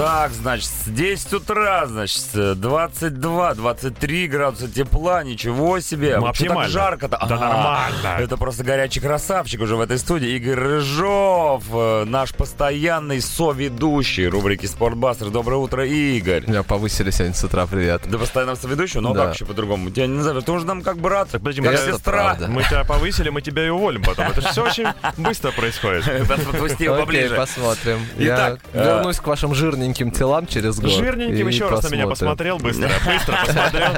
Так, 0.00 0.32
значит, 0.32 0.64
с 0.70 0.88
10 0.88 1.32
утра, 1.34 1.84
значит, 1.86 2.22
22-23 2.32 4.28
градуса 4.28 4.66
тепла, 4.66 5.22
ничего 5.22 5.78
себе. 5.80 6.16
Ну, 6.18 6.32
что 6.32 6.46
так 6.46 6.68
жарко-то? 6.70 7.18
Да 7.28 7.34
Ага. 7.34 7.38
нормально. 7.48 8.16
Это 8.24 8.38
просто 8.38 8.64
горячий 8.64 9.00
красавчик 9.00 9.60
уже 9.60 9.76
в 9.76 9.80
этой 9.82 9.98
студии. 9.98 10.30
Игорь 10.30 10.54
Рыжов, 10.54 11.64
э, 11.70 12.04
наш 12.06 12.32
постоянный 12.32 13.20
соведущий 13.20 14.26
рубрики 14.26 14.64
«Спортбастер». 14.64 15.28
Доброе 15.28 15.56
утро, 15.56 15.84
Игорь. 15.86 16.46
Меня 16.46 16.62
повысили 16.62 17.10
сегодня 17.10 17.34
с 17.34 17.44
утра, 17.44 17.66
привет. 17.66 18.00
Ты 18.10 18.16
постоянно 18.16 18.56
соведущий? 18.56 19.00
Ну, 19.00 19.12
Да. 19.12 19.26
как 19.26 19.34
еще 19.34 19.44
по-другому? 19.44 19.90
Тебя 19.90 20.06
не 20.06 20.14
назовешь. 20.14 20.44
Ты 20.44 20.52
уже 20.52 20.64
нам 20.64 20.80
как 20.80 20.96
брат, 20.96 21.28
Так, 21.28 21.42
подожди, 21.42 21.60
как 21.60 21.76
сестра. 21.78 22.12
правда. 22.22 22.48
мы 22.48 22.62
тебя 22.62 22.84
повысили, 22.84 23.28
мы 23.28 23.42
тебя 23.42 23.66
и 23.66 23.68
уволим 23.68 24.02
потом. 24.02 24.28
Это 24.28 24.40
же 24.40 24.48
все 24.48 24.64
очень 24.64 24.86
быстро 25.18 25.50
происходит. 25.50 26.06
Подпусти 26.26 26.84
его 26.84 26.94
Окей, 26.94 27.04
поближе. 27.04 27.34
посмотрим. 27.36 27.98
Итак, 28.16 28.60
Я 28.72 28.80
э, 28.80 28.84
вернусь 28.96 29.18
к 29.18 29.26
вашим 29.26 29.54
жирненьким 29.90 30.10
телам 30.10 30.46
через 30.46 30.78
год. 30.78 30.90
Жирненьким 30.90 31.48
еще 31.48 31.68
раз 31.68 31.88
на 31.88 31.94
меня 31.94 32.06
посмотрим. 32.06 32.56
посмотрел 32.56 32.58
быстро. 32.58 32.90
Быстро 33.04 33.38
посмотрел. 33.44 33.92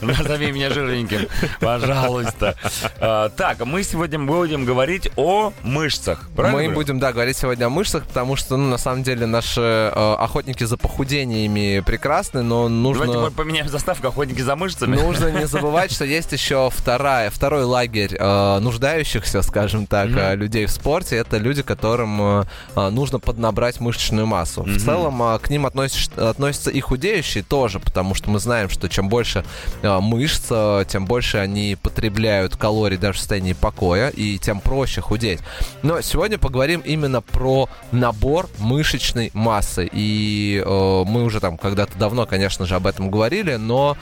Назови 0.00 0.52
меня 0.52 0.70
жирненьким, 0.70 1.28
пожалуйста. 1.60 2.56
А, 2.98 3.28
Так, 3.30 3.64
мы 3.64 3.82
сегодня 3.82 4.18
будем 4.18 4.64
говорить 4.64 5.10
о 5.16 5.52
мышцах. 5.62 6.28
правильно 6.34 6.68
Мы 6.68 6.74
будем, 6.74 6.98
да, 6.98 7.12
говорить 7.12 7.36
сегодня 7.36 7.66
о 7.66 7.68
мышцах, 7.68 8.04
потому 8.06 8.36
что, 8.36 8.56
ну, 8.56 8.68
на 8.68 8.78
самом 8.78 9.02
деле, 9.02 9.26
наши 9.26 9.60
э, 9.60 10.14
охотники 10.18 10.64
за 10.64 10.76
похудениями 10.76 11.80
прекрасны, 11.80 12.42
но 12.42 12.68
Давайте 12.68 13.06
нужно... 13.06 13.20
мы 13.20 13.30
поменяем 13.30 13.68
заставку 13.68 14.08
«Охотники 14.08 14.40
за 14.40 14.56
мышцами». 14.56 14.96
Нужно 14.96 15.30
не 15.30 15.46
забывать, 15.46 15.92
что 15.92 16.04
есть 16.04 16.32
еще 16.32 16.70
вторая, 16.70 17.30
второй 17.30 17.64
лагерь 17.64 18.16
э, 18.18 18.58
нуждающихся, 18.60 19.42
скажем 19.42 19.86
так, 19.86 20.10
э, 20.10 20.34
людей 20.36 20.66
в 20.66 20.70
спорте. 20.70 21.16
Это 21.16 21.38
люди, 21.38 21.62
которым 21.62 22.46
нужно 22.74 23.18
поднабрать 23.18 23.80
мышечную 23.80 24.26
массу. 24.26 24.62
В 24.62 24.78
целом 24.78 25.09
э, 25.22 25.38
к 25.38 25.50
ним 25.50 25.66
относишь- 25.66 26.08
относятся 26.16 26.70
и 26.70 26.80
худеющие 26.80 27.42
тоже, 27.42 27.80
потому 27.80 28.14
что 28.14 28.30
мы 28.30 28.38
знаем, 28.38 28.68
что 28.68 28.88
чем 28.88 29.08
больше 29.08 29.44
э, 29.82 29.98
мышц, 30.00 30.46
э, 30.50 30.84
тем 30.88 31.06
больше 31.06 31.38
они 31.38 31.76
потребляют 31.80 32.56
калорий 32.56 32.96
даже 32.96 33.18
в 33.18 33.20
состоянии 33.20 33.52
покоя, 33.52 34.08
и 34.08 34.38
тем 34.38 34.60
проще 34.60 35.00
худеть. 35.00 35.40
Но 35.82 36.00
сегодня 36.00 36.38
поговорим 36.38 36.80
именно 36.80 37.20
про 37.20 37.68
набор 37.92 38.48
мышечной 38.58 39.30
массы. 39.34 39.88
И 39.90 40.62
э, 40.64 41.04
мы 41.06 41.24
уже 41.24 41.40
там 41.40 41.56
когда-то 41.58 41.98
давно, 41.98 42.26
конечно 42.26 42.66
же, 42.66 42.74
об 42.76 42.86
этом 42.86 43.10
говорили, 43.10 43.56
но 43.56 43.96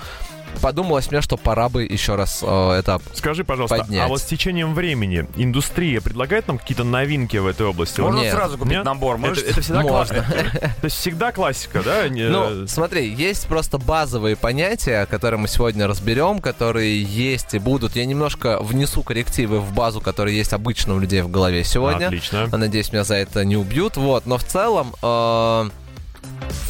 подумалось 0.61 1.11
мне, 1.11 1.21
что 1.21 1.37
пора 1.37 1.69
бы 1.69 1.85
еще 1.85 2.15
раз 2.15 2.45
э, 2.47 2.71
это... 2.79 3.01
Скажи, 3.15 3.45
пожалуйста, 3.45 3.79
Поднять. 3.79 4.05
а 4.05 4.09
вот 4.09 4.21
с 4.21 4.25
течением 4.25 4.75
времени 4.75 5.27
индустрия 5.37 6.01
предлагает 6.01 6.49
нам 6.49 6.59
какие-то 6.59 6.85
новинки 6.85 7.37
в 7.37 7.47
этой 7.47 7.67
области? 7.67 8.01
Можно 8.01 8.21
Нет. 8.21 8.35
сразу 8.35 8.59
купить 8.59 8.73
Нет? 8.73 8.85
набор 8.85 9.17
Это, 9.17 9.29
мышц. 9.29 9.43
это 9.43 9.61
всегда 9.61 9.83
Можно. 9.83 10.15
классно. 10.15 10.51
То 10.61 10.85
есть 10.85 10.97
всегда 10.97 11.33
классика, 11.33 11.83
да? 11.83 12.05
Ну, 12.11 12.67
смотри, 12.67 13.13
есть 13.13 13.47
просто 13.47 13.79
базовые 13.79 14.37
понятия, 14.37 15.07
которые 15.07 15.39
мы 15.41 15.49
сегодня 15.49 15.87
разберем, 15.87 16.41
которые 16.41 17.03
есть 17.03 17.55
и 17.55 17.59
будут. 17.59 17.97
Я 17.97 18.05
немножко 18.05 18.59
внесу 18.61 19.03
коррективы 19.03 19.61
в 19.61 19.73
базу, 19.73 20.01
которые 20.01 20.37
есть 20.37 20.53
обычно 20.53 20.95
у 20.95 20.99
людей 20.99 21.23
в 21.23 21.31
голове 21.31 21.65
сегодня. 21.65 22.07
Отлично. 22.07 22.47
Надеюсь, 22.53 22.93
меня 22.93 23.05
за 23.05 23.15
это 23.15 23.45
не 23.45 23.57
убьют. 23.57 23.97
Вот, 23.97 24.27
но 24.27 24.39
в 24.39 24.45
целом 24.45 24.95
э, 25.03 25.71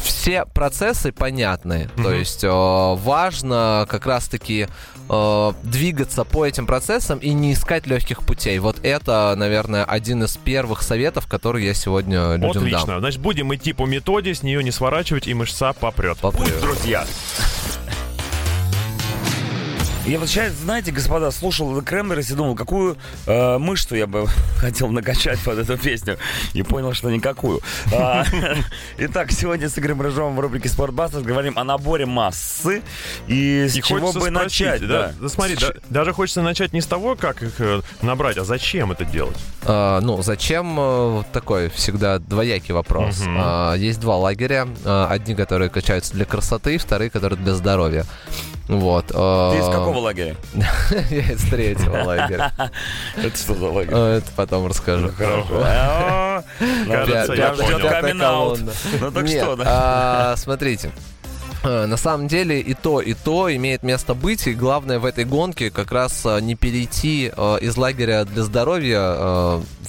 все 0.03 0.45
процессы 0.45 1.11
понятны. 1.11 1.89
То 1.95 2.11
есть 2.13 2.43
э, 2.43 2.49
важно 2.49 3.87
как 3.89 4.05
раз-таки 4.05 4.67
э, 5.09 5.53
двигаться 5.63 6.23
по 6.23 6.45
этим 6.45 6.67
процессам 6.67 7.19
и 7.19 7.31
не 7.31 7.53
искать 7.53 7.87
легких 7.87 8.23
путей. 8.23 8.59
Вот 8.59 8.77
это, 8.83 9.33
наверное, 9.37 9.85
один 9.85 10.23
из 10.23 10.37
первых 10.37 10.83
советов, 10.83 11.27
который 11.27 11.65
я 11.65 11.73
сегодня 11.73 12.33
людям 12.33 12.53
дам. 12.53 12.63
Отлично. 12.63 12.99
Значит, 12.99 13.21
будем 13.21 13.53
идти 13.55 13.73
по 13.73 13.85
методе, 13.85 14.35
с 14.35 14.43
нее 14.43 14.63
не 14.63 14.71
сворачивать, 14.71 15.27
и 15.27 15.33
мышца 15.33 15.73
попрет. 15.73 16.17
Попрет. 16.17 16.59
друзья. 16.61 17.05
Я 20.09 20.17
вот 20.17 20.27
сейчас, 20.27 20.53
знаете, 20.53 20.91
господа, 20.91 21.29
слушал 21.29 21.79
Кремерис 21.83 22.31
и 22.31 22.33
думал, 22.33 22.55
какую 22.55 22.97
э, 23.27 23.57
мышцу 23.59 23.93
я 23.95 24.07
бы 24.07 24.25
хотел 24.57 24.87
накачать 24.87 25.37
под 25.41 25.59
эту 25.59 25.77
песню. 25.77 26.17
И 26.53 26.63
понял, 26.63 26.95
что 26.95 27.11
никакую. 27.11 27.61
А, 27.93 28.25
Итак, 28.97 29.31
сегодня 29.31 29.69
с 29.69 29.77
Игорем 29.77 30.01
Рыжовым 30.01 30.35
в 30.35 30.39
рубрике 30.39 30.67
«Спортбастер» 30.67 31.21
говорим 31.21 31.59
о 31.59 31.63
наборе 31.63 32.07
массы. 32.07 32.81
И 33.27 33.67
с 33.69 33.75
И 33.75 33.83
чего 33.83 34.11
бы 34.11 34.19
спросить, 34.19 34.33
начать? 34.33 34.87
да? 34.87 35.13
Да 35.19 35.29
смотри, 35.29 35.55
С 35.57 35.59
да- 35.59 35.73
даже 35.91 36.11
хочется 36.13 36.41
начать 36.41 36.73
не 36.73 36.81
с 36.81 36.87
того, 36.87 37.15
как 37.15 37.43
их 37.43 37.61
э, 37.61 37.81
набрать, 38.01 38.37
а 38.37 38.43
зачем 38.43 38.91
это 38.91 39.05
делать? 39.05 39.37
А, 39.61 40.01
ну, 40.01 40.23
зачем 40.23 40.75
э, 40.79 41.23
такой 41.31 41.69
всегда 41.69 42.17
двоякий 42.17 42.73
вопрос? 42.73 43.21
А, 43.27 43.75
есть 43.75 43.99
два 43.99 44.17
лагеря. 44.17 44.67
Одни, 44.85 45.35
которые 45.35 45.69
качаются 45.69 46.13
для 46.15 46.25
красоты, 46.25 46.79
вторые, 46.79 47.11
которые 47.11 47.37
для 47.37 47.53
здоровья. 47.53 48.07
Вот. 48.69 49.11
а, 49.15 49.51
Ты 49.51 49.57
из 49.59 49.65
какого 49.65 49.97
лагеря? 49.97 50.35
Я 51.09 51.31
из 51.33 51.41
третьего 51.49 52.03
лагеря. 52.05 52.51
Это 53.17 53.35
что 53.35 53.55
за 53.55 53.65
лагерь? 53.67 53.93
А, 53.93 54.17
Это 54.17 54.31
потом 54.35 54.67
расскажу. 54.67 55.09
Кажется, 55.17 56.43
тебя 57.33 57.35
я 57.35 57.53
ждет 57.55 58.01
понял. 58.01 58.57
Ну 59.01 59.11
так 59.11 59.27
что, 59.27 59.55
да? 59.55 59.63
а, 59.65 60.35
смотрите. 60.37 60.91
Э, 61.63 61.85
На 61.85 61.97
самом 61.97 62.27
деле 62.27 62.59
и 62.61 62.73
то, 62.73 63.01
и 63.01 63.13
то 63.13 63.53
имеет 63.55 63.83
место 63.83 64.13
быть, 64.13 64.47
и 64.47 64.53
главное 64.53 64.99
в 64.99 65.05
этой 65.05 65.25
гонке 65.25 65.69
как 65.71 65.91
раз 65.91 66.25
э, 66.25 66.39
не 66.41 66.55
перейти 66.55 67.31
э, 67.35 67.57
из 67.61 67.75
лагеря 67.77 68.25
для 68.25 68.43
здоровья 68.43 68.99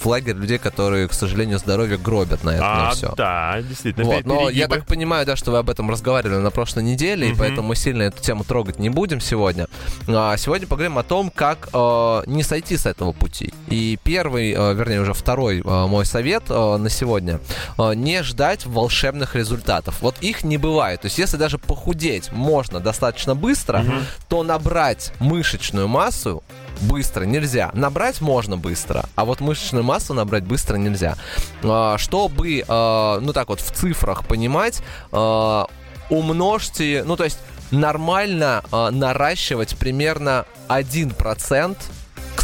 в 0.01 0.05
лагерь 0.07 0.35
людей, 0.35 0.57
которые, 0.57 1.07
к 1.07 1.13
сожалению, 1.13 1.59
здоровье 1.59 1.97
гробят 1.97 2.43
на 2.43 2.51
этом 2.51 2.65
А, 2.67 2.91
все. 2.91 3.13
да, 3.15 3.61
действительно. 3.61 4.05
Вот, 4.07 4.25
но 4.25 4.49
я 4.49 4.67
так 4.67 4.85
понимаю, 4.85 5.25
да, 5.25 5.35
что 5.35 5.51
вы 5.51 5.59
об 5.59 5.69
этом 5.69 5.89
разговаривали 5.91 6.39
на 6.39 6.49
прошлой 6.49 6.83
неделе, 6.83 7.27
и 7.27 7.29
Мгм. 7.31 7.39
поэтому 7.39 7.67
мы 7.69 7.75
сильно 7.75 8.03
эту 8.03 8.19
тему 8.21 8.43
трогать 8.43 8.79
не 8.79 8.89
будем 8.89 9.21
сегодня. 9.21 9.67
А, 10.07 10.35
сегодня 10.37 10.65
поговорим 10.67 10.97
о 10.97 11.03
том, 11.03 11.29
как 11.29 11.69
э, 11.71 12.23
не 12.25 12.41
сойти 12.43 12.77
с 12.77 12.85
этого 12.87 13.11
пути. 13.13 13.53
И 13.69 13.97
первый, 14.03 14.51
э, 14.53 14.73
вернее, 14.73 15.01
уже 15.01 15.13
второй 15.13 15.59
э, 15.59 15.87
мой 15.87 16.05
совет 16.05 16.43
э, 16.49 16.77
на 16.77 16.89
сегодня 16.89 17.39
э, 17.77 17.93
не 17.93 18.23
ждать 18.23 18.65
волшебных 18.65 19.35
результатов. 19.35 19.97
Вот 20.01 20.15
их 20.21 20.43
не 20.43 20.57
бывает. 20.57 21.01
То 21.01 21.05
есть, 21.07 21.19
если 21.19 21.37
даже 21.37 21.59
похудеть 21.67 22.31
можно 22.31 22.79
достаточно 22.79 23.35
быстро, 23.35 23.83
то 24.29 24.43
набрать 24.43 25.13
мышечную 25.19 25.87
массу 25.87 26.43
быстро 26.81 27.25
нельзя. 27.25 27.71
Набрать 27.73 28.21
можно 28.21 28.57
быстро, 28.57 29.05
а 29.15 29.25
вот 29.25 29.39
мышечную 29.39 29.83
массу 29.83 30.13
набрать 30.13 30.43
быстро 30.43 30.77
нельзя. 30.77 31.15
А, 31.63 31.97
Чтобы, 31.97 32.63
а, 32.67 33.19
ну 33.19 33.33
так 33.33 33.49
вот, 33.49 33.61
в 33.61 33.71
цифрах 33.71 34.25
понимать, 34.25 34.81
а, 35.11 35.67
умножьте, 36.09 37.03
ну 37.05 37.15
то 37.15 37.23
есть 37.23 37.39
нормально 37.71 38.63
наращивать 38.71 39.77
примерно 39.77 40.45
1% 40.67 41.77
к 41.77 42.00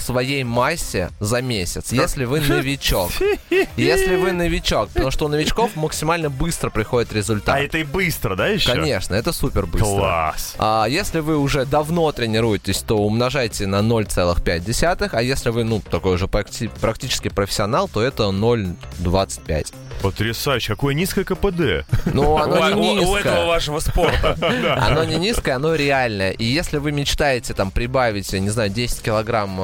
своей 0.07 0.43
массе 0.43 1.09
за 1.19 1.41
месяц, 1.41 1.91
если 1.91 2.25
вы 2.25 2.39
новичок. 2.41 3.11
Если 3.77 4.15
вы 4.15 4.31
новичок, 4.31 4.89
потому 4.89 5.11
что 5.11 5.25
у 5.25 5.27
новичков 5.27 5.75
максимально 5.75 6.29
быстро 6.29 6.69
приходит 6.69 7.13
результат. 7.13 7.55
А 7.55 7.59
это 7.59 7.77
и 7.77 7.83
быстро, 7.83 8.35
да, 8.35 8.47
еще? 8.47 8.71
Конечно, 8.73 9.15
это 9.15 9.31
супер 9.33 9.65
быстро. 9.65 9.87
Класс. 9.87 10.55
А 10.57 10.85
если 10.89 11.19
вы 11.19 11.37
уже 11.37 11.65
давно 11.65 12.11
тренируетесь, 12.11 12.79
то 12.79 12.97
умножайте 12.97 13.67
на 13.67 13.79
0,5, 13.81 15.09
а 15.11 15.21
если 15.21 15.49
вы, 15.49 15.63
ну, 15.63 15.81
такой 15.81 16.15
уже 16.15 16.25
практи- 16.25 16.71
практически 16.81 17.29
профессионал, 17.29 17.87
то 17.87 18.01
это 18.01 18.23
0,25. 18.31 19.73
Потрясающе. 20.01 20.73
Какое 20.73 20.93
низкое 20.93 21.25
КПД. 21.25 21.85
Ну, 22.13 22.37
оно 22.37 22.69
не 22.69 22.99
у- 22.99 23.09
у 23.11 23.15
этого 23.15 23.15
низкое. 23.15 23.45
вашего 23.45 23.79
спорта. 23.79 24.37
Оно 24.87 25.03
не 25.03 25.15
низкое, 25.15 25.55
оно 25.55 25.73
реальное. 25.75 26.31
И 26.31 26.43
если 26.43 26.77
вы 26.77 26.91
мечтаете 26.91 27.53
там 27.55 27.71
прибавить, 27.71 28.31
я 28.31 28.39
не 28.39 28.49
знаю, 28.49 28.69
10 28.69 29.01
килограмм 29.01 29.57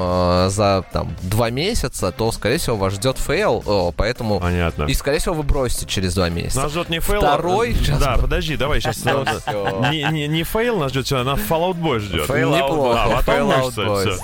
э, 0.46 0.48
за 0.50 0.84
там 0.92 1.14
2 1.22 1.50
месяца, 1.50 2.12
то, 2.12 2.30
скорее 2.32 2.58
всего, 2.58 2.76
вас 2.76 2.94
ждет 2.94 3.18
fail, 3.18 3.92
поэтому... 3.96 4.40
Понятно. 4.40 4.84
И, 4.84 4.94
скорее 4.94 5.18
всего, 5.18 5.34
вы 5.34 5.42
бросите 5.42 5.86
через 5.86 6.14
2 6.14 6.28
месяца. 6.30 6.62
Нас 6.62 6.72
ждет 6.72 6.88
не 6.88 7.00
fail. 7.00 7.20
Второй? 7.20 7.72
а- 7.72 7.74
Сейчас 7.74 7.98
Да, 7.98 8.16
подожди, 8.18 8.56
давай 8.56 8.80
сейчас. 8.80 9.04
Не, 9.90 10.02
не, 10.10 10.28
не 10.28 10.42
fail 10.44 10.78
нас 10.78 10.90
ждет, 10.90 11.10
а 11.12 11.24
нас 11.24 11.38
Fall 11.40 11.63
Out 11.63 11.80
Boy 11.80 12.00
ждет. 12.00 12.26
Fail. 12.26 12.54
Неплохо. 12.54 13.02
А 13.04 13.08
потом 13.16 13.50
Fallout 13.50 14.18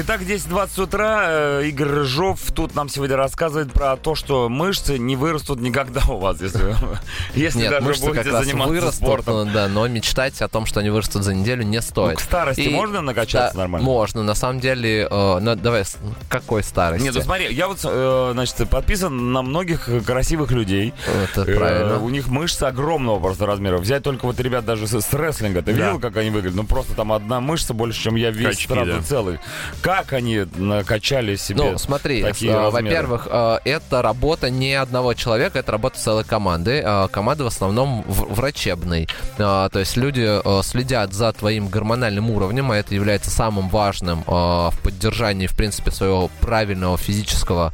Итак, 0.00 0.20
10.20 0.20 0.82
утра. 0.84 1.24
э, 1.28 1.62
Игорь 1.66 1.88
Рыжов 1.88 2.38
тут 2.54 2.76
нам 2.76 2.88
сегодня 2.88 3.16
рассказывает 3.16 3.72
про 3.72 3.96
то, 3.96 4.14
что 4.14 4.48
мышцы 4.48 4.96
не 4.96 5.16
вырастут 5.16 5.60
никогда 5.60 6.02
у 6.08 6.18
вас, 6.18 6.40
если, 6.40 6.76
если 7.34 7.58
Нет, 7.62 7.70
даже 7.70 7.84
мышцы 7.86 8.04
будете 8.06 8.22
как 8.22 8.32
раз 8.32 8.44
заниматься 8.44 8.72
вырастут, 8.74 8.94
спортом. 8.94 9.34
ну, 9.46 9.52
да, 9.52 9.66
но 9.66 9.88
мечтать 9.88 10.40
о 10.40 10.46
том, 10.46 10.66
что 10.66 10.78
они 10.80 10.90
вырастут 10.90 11.24
за 11.24 11.34
неделю, 11.34 11.64
не 11.64 11.78
Ну, 11.78 11.82
стоит. 11.82 12.18
к 12.18 12.20
старости 12.20 12.60
И- 12.60 12.68
можно 12.68 13.00
накачаться 13.00 13.54
Да, 13.54 13.58
нормально? 13.60 13.84
Можно, 13.86 14.22
на 14.22 14.34
самом 14.36 14.60
деле, 14.60 15.08
э, 15.10 15.38
ну, 15.40 15.56
давай, 15.56 15.82
какой 16.28 16.62
старости? 16.62 17.02
Нет, 17.02 17.14
ну 17.16 17.20
смотри, 17.22 17.52
я 17.52 17.66
вот, 17.66 17.80
э, 17.82 18.30
значит, 18.34 18.68
подписан 18.70 19.32
на 19.32 19.42
многих 19.42 19.88
красивых 20.06 20.52
людей. 20.52 20.94
Это 21.32 21.42
Э, 21.50 21.56
правильно. 21.56 21.98
У 21.98 22.08
них 22.10 22.28
мышцы 22.28 22.62
огромного 22.62 23.18
просто 23.18 23.46
размера. 23.46 23.78
Взять 23.78 24.04
только 24.04 24.26
вот 24.26 24.38
ребят 24.38 24.64
даже 24.64 24.86
с, 24.86 25.00
с 25.00 25.12
рестлинга. 25.12 25.62
Ты 25.62 25.72
Да. 25.74 25.86
видел, 25.86 25.98
как 25.98 26.16
они 26.18 26.30
выглядят? 26.30 26.54
Ну 26.56 26.62
просто 26.64 26.94
там 26.94 27.10
одна 27.10 27.40
мышца 27.40 27.74
больше, 27.74 28.00
чем 28.00 28.14
я 28.14 28.30
весь 28.30 28.58
Качки, 28.58 28.72
сразу 28.72 28.92
да. 28.92 29.02
целый. 29.02 29.40
Как 29.88 30.12
они 30.12 30.44
накачали 30.56 31.36
себе 31.36 31.62
Ну, 31.62 31.78
смотри, 31.78 32.22
такие 32.22 32.52
э, 32.52 32.68
во-первых, 32.68 33.26
э, 33.30 33.58
это 33.64 34.02
работа 34.02 34.50
не 34.50 34.74
одного 34.74 35.14
человека, 35.14 35.60
это 35.60 35.72
работа 35.72 35.98
целой 35.98 36.24
команды. 36.24 36.82
Э, 36.84 37.08
Команда 37.10 37.44
в 37.44 37.46
основном 37.46 38.04
врачебной. 38.06 39.08
То 39.38 39.70
есть 39.74 39.96
люди 39.96 40.28
следят 40.62 41.14
за 41.14 41.32
твоим 41.32 41.68
гормональным 41.68 42.30
уровнем, 42.30 42.70
а 42.70 42.76
это 42.76 42.94
является 42.94 43.30
самым 43.30 43.70
важным 43.70 44.24
в 44.26 44.74
поддержании, 44.82 45.46
в 45.46 45.56
принципе, 45.56 45.90
своего 45.90 46.28
правильного 46.40 46.98
физического 46.98 47.72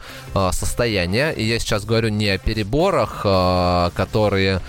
состояния. 0.52 1.32
И 1.32 1.42
я 1.44 1.58
сейчас 1.58 1.84
говорю 1.84 2.10
не 2.10 2.28
о 2.28 2.38
переборах, 2.38 3.22
которые 3.94 4.60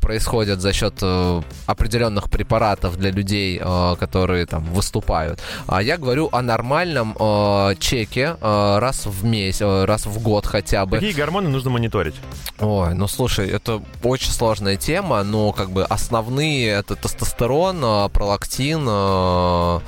происходят 0.00 0.60
за 0.60 0.72
счет 0.72 0.94
э, 1.02 1.42
определенных 1.66 2.30
препаратов 2.30 2.96
для 2.96 3.10
людей, 3.10 3.60
э, 3.62 3.96
которые 3.98 4.46
там 4.46 4.64
выступают. 4.64 5.40
А 5.66 5.82
я 5.82 5.96
говорю 5.96 6.28
о 6.32 6.42
нормальном 6.42 7.16
э, 7.18 7.74
чеке 7.78 8.36
э, 8.40 8.78
раз 8.78 9.06
в 9.06 9.24
месяц, 9.24 9.60
э, 9.62 9.84
раз 9.84 10.06
в 10.06 10.22
год 10.22 10.46
хотя 10.46 10.86
бы. 10.86 10.96
Какие 10.96 11.12
гормоны 11.12 11.48
нужно 11.48 11.70
мониторить? 11.70 12.14
Ой, 12.58 12.94
ну 12.94 13.08
слушай, 13.08 13.48
это 13.48 13.82
очень 14.02 14.32
сложная 14.32 14.76
тема, 14.76 15.22
но 15.22 15.52
как 15.52 15.70
бы 15.70 15.84
основные 15.84 16.68
это 16.68 16.96
тестостерон, 16.96 17.80
э, 17.82 18.08
пролактин, 18.10 18.86
э, 18.88 19.80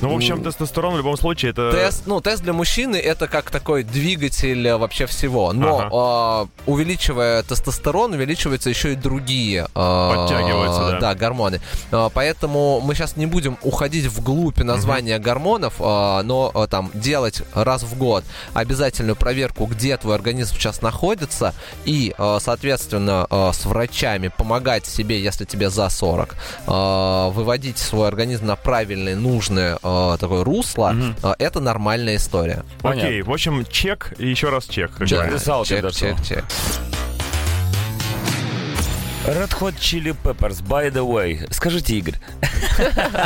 Ну, 0.00 0.12
в 0.12 0.16
общем, 0.16 0.42
тестостерон 0.42 0.94
в 0.94 0.96
любом 0.98 1.16
случае 1.16 1.50
это... 1.50 1.70
Тест, 1.72 2.02
ну, 2.06 2.20
тест 2.20 2.42
для 2.42 2.52
мужчины 2.52 2.96
это 2.96 3.28
как 3.28 3.50
такой 3.50 3.82
двигатель 3.82 4.66
э, 4.66 4.76
вообще 4.76 5.06
всего. 5.06 5.52
Но 5.52 6.48
э, 6.66 6.70
увеличивая 6.70 7.42
тестостерон, 7.42 8.12
увеличиваются 8.12 8.68
еще 8.68 8.92
и 8.92 8.96
другие 8.96 9.66
э, 9.74 10.14
Подтягиваются, 10.14 10.98
да. 11.00 11.14
гормоны. 11.14 11.60
Э, 11.90 12.10
поэтому 12.12 12.80
мы 12.80 12.94
сейчас 12.94 13.16
не 13.16 13.26
будем 13.26 13.56
уходить 13.62 14.06
вглубь 14.06 14.58
названия 14.58 15.18
гормонов, 15.18 15.74
э, 15.80 16.22
но 16.22 16.52
э, 16.54 16.66
там 16.70 16.90
делать 16.94 17.42
раз 17.54 17.82
в 17.82 17.96
год 17.96 18.24
обязательную 18.54 19.16
проверку, 19.16 19.66
где 19.66 19.96
твой 19.96 20.14
организм 20.14 20.54
сейчас 20.56 20.82
находится, 20.82 21.54
и, 21.84 22.14
э, 22.16 22.38
соответственно, 22.40 23.26
э, 23.30 23.50
с 23.52 23.64
врачами 23.64 24.28
помогать 24.28 24.86
себе, 24.86 25.22
если 25.22 25.44
тебе 25.44 25.70
за 25.70 25.88
40, 25.88 26.34
э, 26.66 27.30
выводить 27.32 27.78
свой 27.78 28.08
организм 28.08 28.46
на 28.46 28.56
правильное, 28.56 29.16
нужное 29.16 29.78
э, 30.14 30.16
такое 30.18 30.44
русло, 30.44 30.90
Мгм. 30.92 31.16
э, 31.22 31.32
это 31.38 31.60
нормальная 31.60 32.16
история. 32.16 32.62
Окей, 32.82 33.22
в 33.22 33.30
общем, 33.30 33.64
чек 33.70 34.12
и 34.18 34.28
еще 34.28 34.48
раз 34.50 34.66
чек. 34.66 34.90
как 34.92 35.08
Чек. 35.08 35.18
Записал 35.30 35.64
чек, 35.64 35.90
чек, 35.92 36.16
чек. 36.22 36.44
Red 39.26 39.50
Hot 39.60 39.74
Chili 39.80 40.14
Peppers, 40.22 40.62
by 40.62 40.88
the 40.92 41.04
way. 41.04 41.44
Скажите, 41.52 41.96
Игорь. 41.96 42.14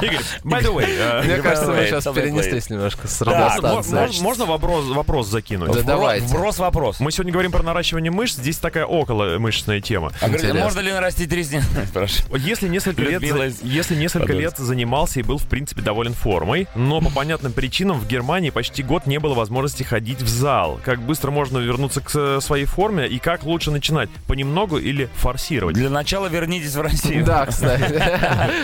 Игорь, 0.02 0.20
by 0.44 0.62
the 0.62 0.75
way, 0.75 0.87
э, 0.88 1.23
Мне 1.25 1.37
кажется, 1.43 1.70
мы 1.70 1.85
сейчас 1.85 2.05
перенеслись 2.05 2.70
немножко 2.70 3.06
с 3.06 3.20
радиостанции. 3.20 4.23
мо- 4.23 4.23
можно 4.23 4.47
вопрос, 4.47 5.29
закинуть? 5.29 5.73
Да 5.73 5.82
давайте. 5.82 6.25
Вброс 6.26 6.58
вопрос. 6.58 7.00
Мы 7.00 7.12
сегодня 7.12 7.32
говорим 7.32 7.52
про 7.52 7.62
наращивание 7.62 8.11
мышц, 8.11 8.37
здесь 8.37 8.56
такая 8.56 8.87
около 8.87 9.38
мышечная 9.38 9.82
тема. 9.82 10.11
А 10.23 10.29
можно 10.29 10.81
ли 10.81 10.91
нарастить 10.91 11.31
ресницы? 11.32 11.67
Если 12.38 12.69
несколько 12.69 13.02
лет, 13.02 13.23
если 13.62 13.94
несколько 13.94 14.32
лет 14.32 14.56
занимался 14.56 15.20
и 15.20 15.23
был 15.23 15.37
в 15.38 15.47
принципе 15.47 15.82
доволен 15.82 16.14
формой, 16.14 16.67
но 16.75 17.00
по 17.00 17.11
понятным 17.11 17.52
причинам 17.52 18.00
в 18.00 18.08
Германии 18.08 18.50
почти 18.50 18.82
год 18.82 19.06
не 19.06 19.19
было 19.19 19.35
возможности 19.35 19.82
ходить 19.82 20.23
в 20.23 20.29
зал. 20.29 20.81
Как 20.85 21.00
быстро 21.02 21.31
можно 21.31 21.58
вернуться 21.58 22.00
к 22.00 22.11
э, 22.14 22.41
своей 22.41 22.64
форме 22.64 23.06
и 23.06 23.19
как 23.19 23.44
лучше 23.44 23.70
начинать? 23.70 24.08
Понемногу 24.26 24.79
или 24.79 25.08
форсировать? 25.17 25.76
Для 25.90 25.98
начала 25.98 26.28
вернитесь 26.28 26.76
в 26.76 26.81
Россию. 26.81 27.25
Да, 27.25 27.46
кстати. 27.46 28.00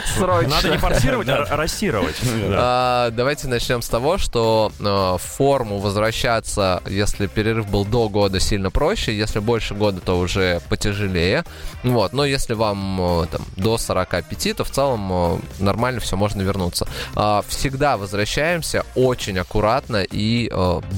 Срочно. 0.16 0.48
Надо 0.48 0.68
не 0.68 0.78
форсировать, 0.78 1.28
а 1.28 1.56
рассировать. 1.56 2.14
А, 2.58 3.10
давайте 3.10 3.48
начнем 3.48 3.82
с 3.82 3.88
того, 3.88 4.18
что 4.18 4.72
э, 4.78 4.82
в 4.84 5.18
форму 5.18 5.78
возвращаться, 5.78 6.80
если 6.86 7.26
перерыв 7.26 7.68
был 7.68 7.84
до 7.84 8.08
года, 8.08 8.40
сильно 8.40 8.70
проще, 8.70 9.16
если 9.16 9.40
больше 9.40 9.74
года, 9.74 10.00
то 10.00 10.18
уже 10.18 10.60
потяжелее. 10.68 11.44
Вот, 11.82 12.12
но 12.12 12.24
если 12.24 12.54
вам 12.54 13.22
э, 13.22 13.26
там, 13.26 13.42
до 13.56 13.76
45, 13.78 14.56
то 14.56 14.64
в 14.64 14.70
целом 14.70 15.10
э, 15.12 15.38
нормально 15.58 16.00
все, 16.00 16.16
можно 16.16 16.40
вернуться. 16.42 16.86
А, 17.14 17.42
всегда 17.48 17.96
возвращаемся 17.96 18.84
очень 18.94 19.38
аккуратно 19.38 20.02
и 20.08 20.50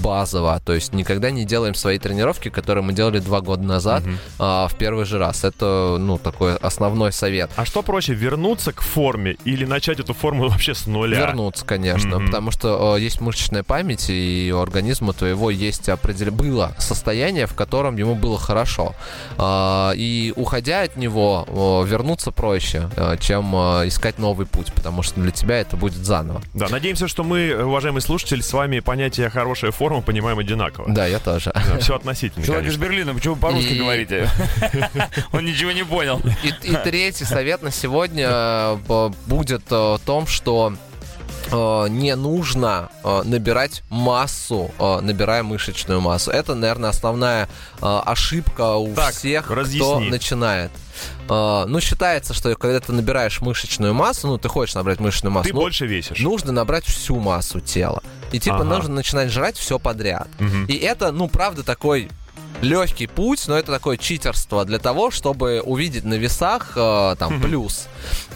базово, 0.02 0.60
то 0.64 0.74
есть 0.74 0.92
никогда 0.92 1.30
не 1.30 1.44
делаем 1.44 1.74
свои 1.74 1.98
тренировки, 1.98 2.50
которые 2.50 2.84
мы 2.84 2.92
делали 2.92 3.18
два 3.18 3.40
года 3.40 3.62
назад 3.62 4.02
а, 4.38 4.68
в 4.68 4.76
первый 4.76 5.06
же 5.06 5.18
раз. 5.18 5.44
Это, 5.44 5.96
ну, 5.98 6.17
такой 6.18 6.56
основной 6.56 7.12
совет. 7.12 7.50
А 7.56 7.64
что 7.64 7.82
проще, 7.82 8.14
вернуться 8.14 8.72
к 8.72 8.82
форме 8.82 9.36
или 9.44 9.64
начать 9.64 9.98
эту 10.00 10.14
форму 10.14 10.48
вообще 10.48 10.74
с 10.74 10.86
нуля? 10.86 11.18
Вернуться, 11.18 11.64
конечно, 11.64 12.16
Мгм. 12.18 12.26
потому 12.26 12.50
что 12.50 12.96
э, 12.96 13.00
есть 13.00 13.20
мышечная 13.20 13.62
память, 13.62 14.06
и 14.10 14.52
у 14.54 14.60
организма 14.60 15.12
твоего 15.12 15.50
есть 15.50 15.88
определенное 15.88 16.18
было 16.18 16.72
состояние, 16.78 17.46
в 17.46 17.54
котором 17.54 17.96
ему 17.96 18.14
было 18.16 18.38
хорошо. 18.38 18.94
А, 19.36 19.92
и 19.94 20.32
уходя 20.36 20.82
от 20.82 20.96
него, 20.96 21.46
э, 21.46 21.88
вернуться 21.88 22.30
проще, 22.32 22.90
э, 22.96 23.16
чем 23.20 23.54
э, 23.54 23.88
искать 23.88 24.18
новый 24.18 24.46
путь, 24.46 24.72
потому 24.74 25.02
что 25.02 25.20
для 25.20 25.30
тебя 25.30 25.58
это 25.60 25.76
будет 25.76 26.04
заново. 26.04 26.42
Да, 26.54 26.68
надеемся, 26.68 27.06
что 27.08 27.22
мы, 27.24 27.54
уважаемые 27.64 28.02
слушатели, 28.02 28.40
с 28.40 28.52
вами 28.52 28.80
понятие 28.80 29.30
хорошая 29.30 29.70
форма 29.70 30.00
понимаем 30.02 30.38
одинаково. 30.38 30.86
Да, 30.92 31.06
я 31.06 31.18
тоже. 31.20 31.52
все 31.80 31.94
относительно, 31.94 32.44
Человек 32.44 32.66
из 32.66 32.74
конечно. 32.74 32.84
Берлина, 32.92 33.14
почему 33.14 33.34
вы 33.34 33.40
по-русски 33.40 33.72
И- 33.72 33.78
говорите? 33.78 34.28
Он 35.32 35.44
ничего 35.44 35.72
не 35.72 35.84
понял. 35.84 36.07
И, 36.42 36.48
и 36.70 36.76
третий 36.84 37.24
совет 37.24 37.62
на 37.62 37.70
сегодня 37.70 38.28
э, 38.30 39.10
будет 39.26 39.62
э, 39.70 39.74
о 39.74 39.98
том, 40.04 40.26
что 40.26 40.72
э, 41.50 41.86
не 41.90 42.14
нужно 42.16 42.90
э, 43.04 43.22
набирать 43.24 43.82
массу, 43.90 44.70
э, 44.78 45.00
набирая 45.00 45.42
мышечную 45.42 46.00
массу. 46.00 46.30
Это, 46.30 46.54
наверное, 46.54 46.90
основная 46.90 47.48
э, 47.80 48.00
ошибка 48.04 48.74
у 48.76 48.94
Так, 48.94 49.14
всех, 49.14 49.44
кто 49.46 49.54
разъясни. 49.54 50.10
начинает. 50.10 50.70
Э, 51.28 51.64
ну, 51.66 51.80
считается, 51.80 52.34
что 52.34 52.54
когда 52.56 52.80
ты 52.80 52.92
набираешь 52.92 53.40
мышечную 53.40 53.94
массу, 53.94 54.26
ну, 54.28 54.38
ты 54.38 54.48
хочешь 54.48 54.74
набрать 54.74 55.00
мышечную 55.00 55.32
массу, 55.32 55.48
Ты 55.48 55.54
ну, 55.54 55.60
больше 55.60 55.86
весишь. 55.86 56.18
нужно 56.20 56.52
набрать 56.52 56.84
всю 56.84 57.16
массу 57.20 57.60
тела. 57.60 58.02
И 58.32 58.38
типа 58.38 58.56
Ага. 58.56 58.64
нужно 58.64 58.94
начинать 58.94 59.30
жрать 59.30 59.56
все 59.56 59.78
подряд. 59.78 60.28
Мгм. 60.38 60.66
И 60.66 60.74
это, 60.76 61.12
ну, 61.12 61.28
правда, 61.28 61.62
такой 61.62 62.10
легкий 62.60 63.06
путь, 63.06 63.44
но 63.46 63.56
это 63.56 63.72
такое 63.72 63.96
читерство 63.96 64.64
для 64.64 64.78
того, 64.78 65.10
чтобы 65.10 65.60
увидеть 65.60 66.04
на 66.04 66.14
весах 66.14 66.72
э, 66.76 67.16
там 67.18 67.40
плюс. 67.40 67.86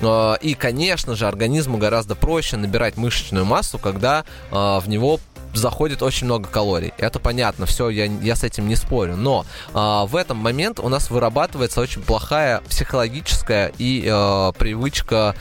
Э, 0.00 0.35
и, 0.40 0.54
конечно 0.54 1.14
же, 1.16 1.26
организму 1.26 1.78
гораздо 1.78 2.14
проще 2.14 2.56
набирать 2.56 2.97
мышечную 2.97 3.44
массу, 3.44 3.78
когда 3.78 4.25
э, 4.50 4.54
в 4.54 4.85
него 4.88 5.20
заходит 5.54 6.02
очень 6.02 6.26
много 6.26 6.49
калорий. 6.49 6.92
Это 6.99 7.18
понятно, 7.18 7.66
все, 7.66 7.90
я, 7.90 8.06
я 8.06 8.37
с 8.37 8.44
этим 8.44 8.68
не 8.68 8.76
спорю. 8.76 9.16
Но 9.16 9.44
э, 9.75 10.04
в 10.06 10.16
этом 10.16 10.37
момент 10.38 10.80
у 10.80 10.88
нас 10.88 11.11
вырабатывается 11.11 11.80
очень 11.80 12.02
плохая 12.02 12.61
психологическая 12.68 13.73
и 13.78 14.04
э, 14.06 14.52
привычка 14.58 15.35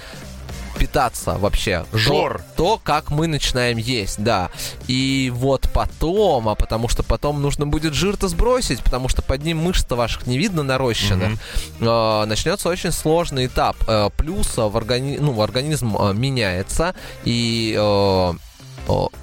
питаться 0.82 1.38
вообще. 1.38 1.86
Жор. 1.94 2.42
То, 2.56 2.64
то, 2.64 2.82
как 2.84 3.12
мы 3.12 3.28
начинаем 3.28 3.78
есть, 3.78 4.24
да. 4.24 4.50
И 4.88 5.32
вот 5.36 5.70
потом, 5.72 6.50
а 6.50 6.56
потому 6.56 6.88
что 6.90 7.04
потом 7.04 7.40
нужно 7.40 7.68
будет 7.68 7.94
жир-то 7.94 8.28
сбросить, 8.28 8.84
потому 8.84 9.08
что 9.08 9.22
под 9.22 9.44
ним 9.44 9.60
мышц-то 9.60 9.96
ваших 9.96 10.26
не 10.26 10.40
видно 10.40 10.64
нарощенных, 10.64 11.40
э, 11.80 12.26
начнется 12.26 12.68
очень 12.68 12.92
сложный 12.92 13.46
этап. 13.46 13.76
Э, 13.88 14.10
плюс 14.18 14.58
в 14.58 14.76
органи- 14.76 15.20
ну, 15.20 15.40
организм 15.40 15.96
э, 15.98 16.14
меняется, 16.14 16.96
и 17.26 17.76
э, 17.78 18.34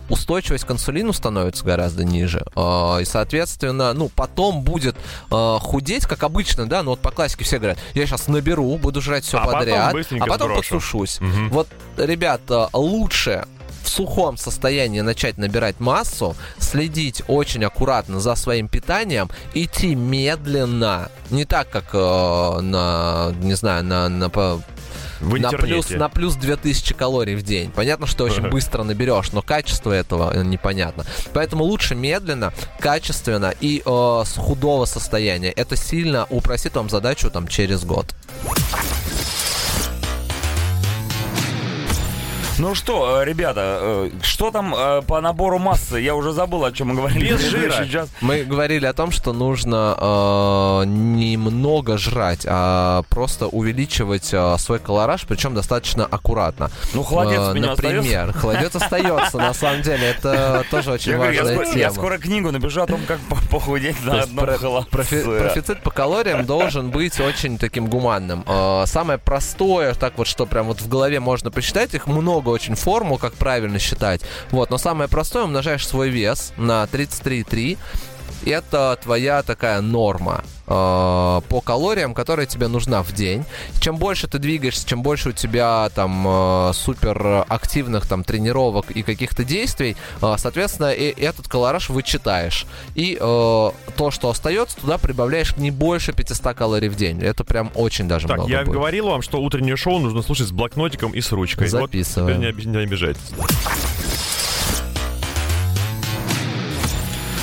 устойчивость 0.09 0.65
к 0.65 0.71
инсулину 0.71 1.13
становится 1.13 1.65
гораздо 1.65 2.05
ниже. 2.05 2.45
Э, 2.57 2.99
И, 3.01 3.05
соответственно, 3.05 3.93
ну, 3.93 4.09
потом 4.09 4.63
будет 4.63 4.97
э, 5.31 5.59
худеть, 5.61 6.07
как 6.07 6.23
обычно, 6.23 6.67
да, 6.67 6.83
ну 6.83 6.91
вот 6.91 7.01
по 7.01 7.11
классике 7.11 7.45
все 7.45 7.59
говорят, 7.59 7.79
я 7.95 8.07
сейчас 8.07 8.29
наберу, 8.29 8.77
буду 8.79 9.01
жрать 9.01 9.25
все 9.25 9.39
А 9.39 9.45
потом 9.45 9.59
подряд, 9.61 9.93
быстренько 9.93 10.25
а 10.25 10.29
потом 10.29 10.49
сброшу». 10.49 10.75
подсушусь. 10.75 11.21
Мгм. 11.21 11.49
Вот, 11.51 11.69
ребята, 11.97 12.69
лучше 12.73 13.45
в 13.83 13.89
сухом 13.91 14.37
состоянии 14.37 15.01
начать 15.01 15.39
набирать 15.39 15.81
массу, 15.81 16.37
следить 16.59 17.23
очень 17.27 17.65
аккуратно 17.65 18.21
за 18.21 18.35
своим 18.35 18.69
питанием, 18.69 19.31
идти 19.55 19.95
медленно, 19.95 21.11
не 21.31 21.45
так, 21.47 21.71
как 21.71 21.87
э, 21.95 22.61
на, 22.61 23.33
не 23.41 23.55
знаю, 23.55 23.85
на, 23.85 24.09
на, 24.09 24.31
В 25.21 25.39
на 25.39 25.51
плюс, 25.51 25.91
на 25.91 26.09
плюс 26.09 26.35
2000 26.37 26.95
калорий 26.95 27.35
в 27.35 27.43
день. 27.43 27.71
Понятно, 27.71 28.07
что 28.07 28.25
очень 28.25 28.49
быстро 28.49 28.83
наберешь, 28.83 29.33
но 29.33 29.43
качество 29.43 29.93
этого 29.93 30.33
э, 30.35 30.45
непонятно. 30.45 31.05
Поэтому 31.33 31.65
лучше 31.65 31.95
медленно, 31.95 32.53
качественно 32.81 33.53
и 33.61 33.83
э, 33.85 34.23
с 34.25 34.37
худого 34.37 34.85
состояния. 34.85 35.51
Это 35.51 35.77
сильно 35.77 36.27
упростит 36.31 36.75
вам 36.75 36.89
задачу 36.89 37.31
там 37.31 37.49
через 37.49 37.85
год. 37.85 38.15
Ну 42.59 42.75
что, 42.75 43.21
э, 43.21 43.25
ребята, 43.25 43.79
э, 43.81 44.11
что 44.23 44.51
там 44.51 44.75
э, 44.77 45.03
по 45.03 45.21
набору 45.21 45.59
массы? 45.59 46.01
Я 46.01 46.17
уже 46.17 46.33
забыл, 46.33 46.65
о 46.65 46.73
чем 46.73 46.89
мы 46.89 46.95
говорили. 46.97 47.29
Без 47.33 47.41
жира. 47.41 47.87
Мы 48.21 48.43
говорили 48.43 48.85
о 48.87 48.93
том, 48.93 49.13
что 49.13 49.33
нужно 49.33 49.97
э, 49.97 50.85
немного 50.87 51.99
жрать, 51.99 52.45
а 52.49 53.03
просто 53.11 53.47
увеличивать 53.47 54.31
э, 54.33 54.57
свой 54.59 54.81
колораж, 54.81 55.25
причем 55.29 55.55
достаточно 55.55 56.05
аккуратно. 56.05 56.71
Ну, 56.95 57.03
холодец 57.05 57.39
Э, 57.39 57.51
у 57.53 57.55
меня 57.55 57.69
Например, 57.69 58.33
холодец 58.33 58.75
остается, 58.75 59.39
на 59.39 59.55
самом 59.55 59.83
деле, 59.83 60.09
это 60.09 60.65
тоже 60.71 60.91
очень 60.93 61.17
важная 61.17 61.53
скоро, 61.55 61.67
я 61.69 61.73
тема. 61.75 61.91
скоро 61.95 62.19
книгу 62.19 62.51
напишу 62.51 62.83
о 62.83 62.87
том, 62.87 63.01
как 63.07 63.21
по- 63.21 63.37
похудеть 63.51 64.05
на 64.05 64.23
одном 64.23 64.47
холодце. 64.57 64.89
профи- 64.91 65.23
профицит 65.39 65.83
по 65.83 65.91
калориям 65.91 66.45
должен 66.45 66.91
быть 66.91 67.21
очень 67.21 67.57
таким 67.59 67.87
гуманным. 67.87 68.45
Самое 68.87 69.19
простое, 69.19 69.95
так 69.95 70.15
вот, 70.19 70.27
что 70.27 70.45
прям 70.47 70.67
вот 70.67 70.81
в 70.81 70.89
голове 70.89 71.21
можно 71.21 71.53
посчитать, 71.53 71.95
их 71.95 72.07
много 72.09 72.48
очень 72.51 72.75
формул, 72.75 73.19
как 73.19 73.35
правильно 73.35 73.79
считать. 73.79 74.23
Вот, 74.51 74.71
но 74.71 74.79
самое 74.79 75.09
простое, 75.09 75.45
умножаешь 75.45 75.87
свой 75.87 76.11
вес 76.11 76.53
на 76.57 76.85
33,3, 76.85 77.79
это 78.47 78.99
твоя 79.03 79.43
такая 79.43 79.81
норма 79.81 80.43
э, 80.67 80.71
по 80.71 81.61
калориям, 81.65 82.15
которая 82.15 82.47
тебе 82.47 82.69
нужна 82.69 83.03
в 83.03 83.13
день. 83.13 83.45
Чем 83.81 83.97
больше 83.97 84.29
ты 84.29 84.39
двигаешься, 84.39 84.87
чем 84.87 85.03
больше 85.03 85.31
у 85.31 85.33
тебя 85.33 85.89
там 85.95 86.25
э, 86.27 86.73
супер 86.75 87.45
активных 87.49 88.07
там 88.07 88.25
тренировок 88.25 88.91
и 88.91 89.03
каких-то 89.03 89.45
действий, 89.45 89.97
э, 90.23 90.35
соответственно, 90.39 90.93
и 90.93 91.09
этот 91.21 91.49
колораж 91.49 91.89
вычитаешь. 91.89 92.67
И 92.95 93.15
э, 93.15 93.21
то, 93.21 94.11
что 94.11 94.31
остается, 94.31 94.77
туда 94.79 94.99
прибавляешь 94.99 95.57
не 95.57 95.71
больше 95.71 96.13
500 96.13 96.55
калорий 96.57 96.89
в 96.89 96.97
день. 96.97 97.23
Это 97.23 97.45
прям 97.45 97.71
очень 97.75 98.09
даже 98.09 98.29
Так, 98.29 98.39
много 98.39 98.51
я 98.51 98.61
будет. 98.65 98.75
говорил 98.75 99.09
вам, 99.09 99.23
что 99.23 99.41
утреннее 99.41 99.77
шоу 99.77 99.99
нужно 99.99 100.23
слушать 100.23 100.49
с 100.49 100.53
блокнотиком 100.53 101.13
и 101.13 101.21
с 101.21 101.33
ручкой. 101.33 101.69
Записываем. 101.69 102.41
Вот 102.41 102.47
теперь 102.53 102.67
не 102.67 102.79
обижайтесь. 102.79 103.23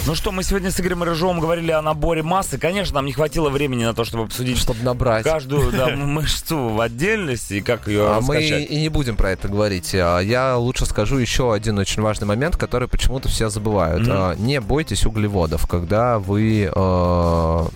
Ну 0.07 0.13
что, 0.13 0.31
мы 0.31 0.43
сегодня 0.43 0.69
с 0.69 0.79
Игорем 0.79 1.01
Рыжовым 1.01 1.39
говорили 1.39 1.71
о 1.71 1.81
наборе 1.81 2.21
массы. 2.21 2.59
Конечно, 2.59 2.93
нам 2.95 3.07
не 3.07 3.13
хватило 3.13 3.49
времени 3.49 3.85
на 3.85 3.95
то, 3.95 4.05
чтобы 4.05 4.25
обсудить 4.25 4.59
Чтобы 4.59 4.83
набрать. 4.83 5.23
каждую 5.23 5.71
да, 5.71 5.87
мышцу 5.95 6.69
в 6.69 6.79
отдельности 6.79 7.55
и 7.55 7.61
как 7.61 7.87
ее 7.87 8.07
А 8.07 8.21
мы 8.21 8.39
и 8.43 8.81
не 8.81 8.89
будем 8.89 9.15
про 9.15 9.31
это 9.31 9.47
говорить. 9.47 9.95
А 9.95 10.19
Я 10.19 10.57
лучше 10.57 10.85
скажу 10.85 11.17
еще 11.17 11.51
один 11.51 11.79
очень 11.79 12.03
важный 12.03 12.27
момент, 12.27 12.55
который 12.55 12.87
почему-то 12.87 13.29
все 13.29 13.49
забывают. 13.49 14.07
А, 14.07 14.35
Не 14.35 14.61
бойтесь 14.61 15.07
углеводов, 15.07 15.65
когда 15.65 16.19
вы 16.19 16.65
э, 16.65 16.69
в 16.71 17.69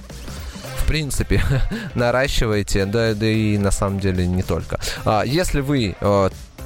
принципе 0.85 1.41
наращиваете, 1.95 2.85
да, 2.85 3.15
да 3.15 3.25
и 3.25 3.57
на 3.57 3.71
самом 3.71 3.99
деле 3.99 4.27
не 4.27 4.43
только. 4.43 4.79
А, 5.03 5.23
Если 5.25 5.61
вы 5.61 5.95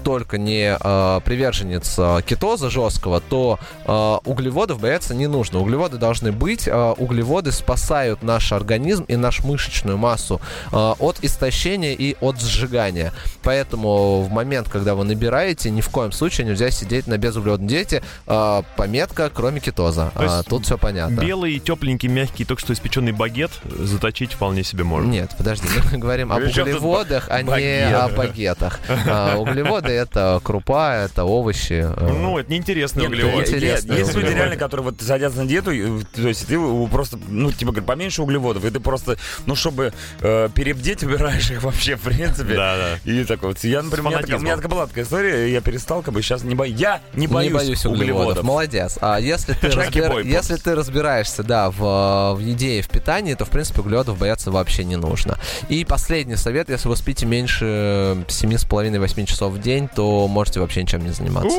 только 0.03 0.37
не 0.37 0.77
э, 0.79 1.21
приверженец 1.23 1.95
э, 1.97 2.21
кетоза 2.25 2.69
жесткого, 2.69 3.21
то 3.21 3.59
э, 3.85 4.17
углеводов 4.29 4.79
бояться 4.79 5.15
не 5.15 5.27
нужно. 5.27 5.59
Углеводы 5.59 5.97
должны 5.97 6.31
быть. 6.31 6.67
Э, 6.67 6.91
углеводы 6.97 7.51
спасают 7.51 8.23
наш 8.23 8.51
организм 8.51 9.03
и 9.07 9.15
нашу 9.15 9.47
мышечную 9.47 9.97
массу 9.97 10.41
э, 10.71 10.75
от 10.75 11.17
истощения 11.21 11.93
и 11.93 12.15
от 12.19 12.39
сжигания. 12.39 13.13
Поэтому 13.43 14.21
в 14.21 14.31
момент, 14.31 14.67
когда 14.69 14.95
вы 14.95 15.03
набираете, 15.05 15.69
ни 15.69 15.81
в 15.81 15.89
коем 15.89 16.11
случае 16.11 16.47
нельзя 16.47 16.69
сидеть 16.71 17.07
на 17.07 17.17
безуглеводной 17.17 17.67
диете. 17.67 18.03
Э, 18.27 18.63
пометка, 18.75 19.29
кроме 19.33 19.59
кетоза. 19.59 20.11
То 20.15 20.23
есть 20.23 20.35
А, 20.35 20.43
Тут 20.43 20.65
все 20.65 20.77
понятно. 20.77 21.21
Белый, 21.21 21.59
тепленький, 21.59 22.09
мягкий, 22.09 22.45
только 22.45 22.61
что 22.61 22.73
испеченный 22.73 23.11
багет 23.11 23.51
заточить 23.63 24.33
вполне 24.33 24.63
себе 24.63 24.83
можно. 24.83 25.09
Нет, 25.09 25.31
подожди, 25.37 25.67
мы 25.91 25.97
говорим 26.03 26.31
об 26.31 26.43
углеводах, 26.43 27.27
а 27.29 27.41
не 27.41 27.93
о 27.95 28.09
багетах. 28.09 28.79
А, 29.07 29.37
Углеводы 29.37 29.92
это 29.93 30.39
крупа, 30.43 30.95
это 31.05 31.23
овощи. 31.23 31.85
э, 31.95 32.09
Ну, 32.11 32.37
это 32.37 32.51
неинтересный 32.51 33.01
Нет, 33.03 33.11
ну, 33.11 33.15
углевод. 33.17 33.33
я- 33.33 33.39
я- 33.39 33.43
Интересные 33.57 33.99
Есть 33.99 34.09
люди 34.13 34.17
углеводы. 34.25 34.37
реально, 34.39 34.55
которые 34.57 34.83
вот 34.85 35.01
садятся 35.01 35.39
на 35.43 35.45
диету, 35.47 35.71
и, 35.71 36.03
то 36.15 36.27
есть 36.27 36.47
ты 36.47 36.55
э, 36.55 36.87
просто, 36.91 37.17
ну, 37.27 37.51
типа, 37.51 37.71
говорят, 37.71 37.87
поменьше 37.87 38.21
углеводов, 38.21 38.65
и 38.65 38.69
ты 38.69 38.79
просто, 38.79 39.17
ну, 39.45 39.55
чтобы 39.55 39.93
э, 40.21 40.49
перебдеть, 40.53 41.03
убираешь 41.03 41.49
их 41.51 41.63
вообще, 41.63 41.95
в 41.95 42.01
принципе. 42.01 42.55
Да, 42.55 42.77
да. 43.05 43.11
И 43.11 43.23
так 43.23 43.41
вот, 43.43 43.63
я, 43.63 43.81
например, 43.81 44.07
у 44.07 44.09
меня, 44.09 44.21
такая, 44.21 44.37
у 44.37 44.41
меня 44.41 44.55
такая 44.55 44.71
была 44.71 44.87
такая 44.87 45.03
история, 45.05 45.51
я 45.51 45.61
перестал, 45.61 46.01
как 46.01 46.13
бы, 46.13 46.21
сейчас 46.21 46.43
не 46.43 46.55
боюсь, 46.55 46.79
я 46.79 47.01
не 47.13 47.27
боюсь, 47.27 47.51
не 47.51 47.57
боюсь 47.57 47.85
углеводов. 47.85 48.01
углеводов. 48.19 48.43
Молодец. 48.45 48.97
А 49.01 49.19
если 49.19 49.53
ты, 49.53 49.69
бой, 50.09 50.25
если 50.27 50.55
ты 50.55 50.75
разбираешься, 50.75 51.43
да, 51.43 51.69
в, 51.71 52.35
в 52.35 52.39
еде 52.39 52.79
и 52.79 52.81
в 52.81 52.87
питании, 52.89 53.33
то, 53.35 53.45
в 53.45 53.49
принципе, 53.49 53.81
углеводов 53.81 54.17
бояться 54.17 54.51
вообще 54.51 54.83
не 54.83 54.95
нужно. 54.95 55.37
И 55.69 55.85
последний 55.85 56.35
совет, 56.35 56.69
если 56.69 56.87
вы 56.87 56.95
спите 56.95 57.25
меньше 57.25 58.23
7,5-8 58.27 59.25
часов 59.25 59.53
в 59.53 59.59
день, 59.61 59.82
то 59.87 60.27
можете 60.27 60.59
вообще 60.59 60.81
ничем 60.83 61.03
не 61.03 61.11
заниматься. 61.11 61.57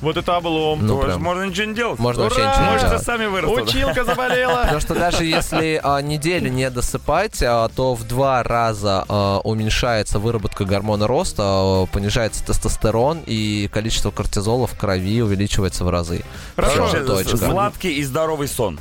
Вот 0.00 0.16
это 0.16 0.36
облом. 0.36 0.86
Ну, 0.86 0.98
прям. 0.98 1.22
можно 1.22 1.44
ничего 1.44 1.66
не 1.66 1.74
делать. 1.74 1.98
Можно 1.98 2.24
вообще 2.24 2.40
Ура! 2.40 2.50
ничего 2.52 2.74
не 2.74 2.80
делать. 2.80 3.02
сами 3.04 3.26
вырастут. 3.26 3.68
Училка 3.68 4.04
заболела. 4.04 4.60
Потому 4.62 4.80
что 4.80 4.94
даже 4.94 5.24
если 5.24 5.80
а, 5.82 6.00
неделю 6.00 6.50
не 6.50 6.70
досыпать, 6.70 7.42
а, 7.42 7.68
то 7.68 7.94
в 7.94 8.04
два 8.06 8.42
раза 8.42 9.04
а, 9.08 9.40
уменьшается 9.44 10.18
выработка 10.18 10.64
гормона 10.64 11.06
роста, 11.06 11.42
а, 11.44 11.86
понижается 11.86 12.44
тестостерон 12.44 13.20
и 13.26 13.68
количество 13.72 14.10
кортизола 14.10 14.66
в 14.66 14.78
крови 14.78 15.20
увеличивается 15.22 15.84
в 15.84 15.90
разы. 15.90 16.22
Хорошо, 16.56 16.86
Всё, 16.88 16.98
ж- 16.98 17.06
точка. 17.06 17.36
сладкий 17.36 17.92
и 17.94 18.02
здоровый 18.02 18.48
сон. 18.48 18.78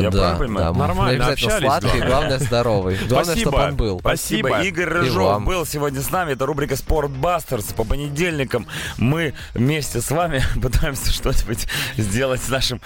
Я 0.00 0.10
да, 0.10 0.36
понимаю? 0.36 0.72
да, 0.72 0.78
Нормально, 0.78 1.10
не 1.10 1.16
обязательно 1.24 1.54
общались, 1.56 1.66
сладкий, 1.68 1.86
главное. 1.98 2.08
главное 2.08 2.38
здоровый. 2.38 2.96
Главное, 2.96 3.24
Спасибо. 3.24 3.50
чтобы 3.50 3.64
он 3.64 3.76
был. 3.76 4.00
Спасибо. 4.00 4.60
Игорь 4.62 4.82
И 4.84 4.86
Рыжов 4.86 5.44
был 5.44 5.66
сегодня 5.66 6.00
с 6.00 6.10
нами. 6.10 6.32
Это 6.32 6.46
рубрика 6.46 6.76
«Спортбастерс». 6.76 7.64
По 7.72 7.84
понедельникам 7.84 8.66
мы 8.98 9.34
вместе 9.54 10.00
с 10.00 10.10
вами 10.10 10.42
пытаемся 10.62 11.12
что-нибудь 11.12 11.66
сделать 11.96 12.42
с 12.42 12.48
нашим 12.48 12.80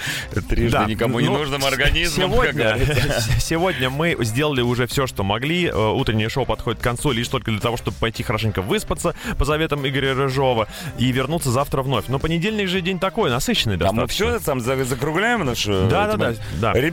трижды 0.49 0.71
Да, 0.79 0.85
никому 0.87 1.21
не 1.21 1.29
ну, 1.29 1.39
нужным 1.39 1.65
организмом. 1.65 2.33
Сегодня, 2.33 2.79
сегодня 3.41 3.91
мы 3.91 4.17
сделали 4.21 4.61
уже 4.63 4.87
все, 4.87 5.07
что 5.07 5.23
могли. 5.23 5.67
Э, 5.67 5.87
Утреннее 5.97 6.29
шоу 6.29 6.45
подходит 6.47 6.81
к 6.81 6.83
концу 6.85 7.13
лишь 7.13 7.29
только 7.29 7.51
для 7.51 7.61
того, 7.61 7.77
чтобы 7.77 7.97
пойти 7.99 8.23
хорошенько 8.23 8.63
выспаться 8.63 9.15
по 9.39 9.45
заветам 9.45 9.87
Игоря 9.87 10.15
Рыжова 10.15 10.69
и 10.99 11.11
вернуться 11.13 11.51
завтра 11.51 11.83
вновь. 11.83 12.05
Но 12.09 12.19
понедельник 12.19 12.69
же 12.69 12.81
день 12.81 12.99
такой, 12.99 13.31
насыщенный 13.31 13.77
А 13.77 13.93
мы 13.93 14.03
достаточно. 14.07 14.39
все 14.39 14.61
за- 14.61 14.85
закругляем 14.85 15.45
наш... 15.45 15.67
э, 15.67 15.89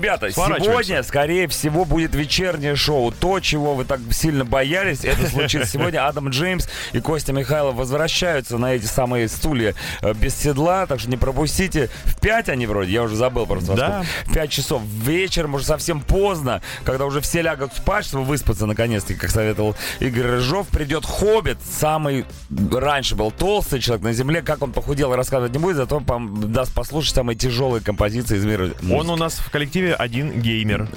Ребята, 0.04 0.30
сегодня, 0.34 1.02
скорее 1.02 1.48
всего, 1.48 1.86
будет 1.86 2.14
вечернее 2.14 2.76
шоу. 2.76 3.14
То, 3.14 3.40
чего 3.40 3.74
вы 3.74 3.86
так 3.86 4.02
сильно 4.12 4.44
боялись, 4.44 5.06
это 5.06 5.30
случится 5.30 5.66
сегодня. 5.72 6.06
Адам 6.06 6.28
Джеймс 6.28 6.68
и 6.92 7.00
Костя 7.00 7.32
Михайлов 7.32 7.76
возвращаются 7.76 8.58
на 8.58 8.74
эти 8.74 8.86
самые 8.86 9.30
стулья 9.30 9.76
э, 10.02 10.14
без 10.14 10.36
седла, 10.36 10.88
так 10.88 11.00
что 11.00 11.10
не 11.10 11.16
пропустите. 11.16 11.90
В 12.04 12.20
5 12.20 12.50
они 12.50 12.66
вроде, 12.66 12.92
я 12.92 13.04
уже 13.04 13.16
забыл 13.16 13.46
просто. 13.46 13.76
Да. 13.76 14.04
В 14.26 14.34
5 14.34 14.52
часов 14.52 14.82
вечером, 14.84 15.54
уже 15.54 15.64
совсем 15.64 16.02
поздно, 16.02 16.62
когда 16.84 17.06
уже 17.06 17.22
все 17.22 17.42
лягут 17.42 17.72
спать, 17.74 18.06
чтобы 18.06 18.26
выспаться 18.26 18.66
наконец-таки, 18.66 19.18
как 19.18 19.30
советовал 19.30 19.74
Игорь 20.02 20.24
Рыжов, 20.24 20.68
придет 20.68 21.06
Хоббит, 21.06 21.60
самый 21.64 22.26
раньше 22.74 23.16
был 23.16 23.32
толстый 23.32 23.80
человек 23.80 24.04
на 24.04 24.12
земле, 24.12 24.42
как 24.42 24.64
он 24.64 24.74
похудел, 24.74 25.16
рассказывать 25.16 25.54
не 25.54 25.60
будет, 25.60 25.78
зато 25.78 26.04
даст 26.20 26.74
послушать 26.74 27.16
самые 27.16 27.38
тяжелые 27.38 27.82
композиции 27.82 28.36
из 28.36 28.44
мира 28.44 28.66
Он 28.82 28.88
музыки. 28.88 29.12
у 29.12 29.16
нас 29.16 29.36
в 29.36 29.50
коллективе 29.50 29.83
один 29.92 30.42
геймер. 30.42 30.88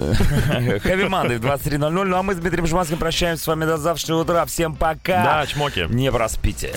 Хэви 0.83 1.09
Мандай 1.09 1.39
в 1.39 1.45
23.00. 1.45 2.05
Ну 2.05 2.17
а 2.17 2.23
мы 2.23 2.35
с 2.35 2.39
Дмитрием 2.39 2.67
Шманским 2.67 2.99
прощаемся 2.99 3.45
с 3.45 3.47
вами 3.47 3.65
до 3.65 3.77
завтрашнего 3.77 4.21
утра. 4.21 4.45
Всем 4.47 4.75
пока. 4.75 5.25
Да, 5.25 5.47
чмоки. 5.47 5.87
Не 5.89 6.13
проспите. 6.13 6.73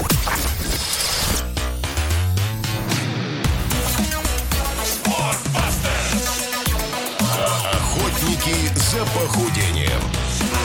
Охотники 7.72 8.56
за 8.76 9.00
похудением 9.06 10.02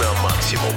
на 0.00 0.22
максимум. 0.22 0.72